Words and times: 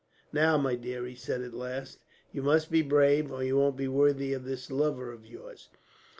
"Now, 0.33 0.57
my 0.57 0.73
dear," 0.73 1.05
he 1.05 1.13
said 1.13 1.43
at 1.43 1.53
last, 1.53 1.99
"you 2.31 2.41
must 2.41 2.71
be 2.71 2.81
brave, 2.81 3.31
or 3.31 3.43
you 3.43 3.55
won't 3.55 3.77
be 3.77 3.87
worthy 3.87 4.33
of 4.33 4.45
this 4.45 4.71
lover 4.71 5.11
of 5.11 5.27
yours. 5.27 5.69